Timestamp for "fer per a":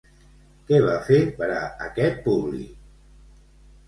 1.09-1.59